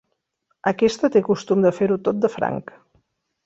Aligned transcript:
Aquesta 0.71 1.11
té 1.17 1.23
costum 1.29 1.63
de 1.67 1.75
fer-ho 1.81 2.01
tot 2.11 2.25
de 2.25 2.35
franc. 2.41 2.77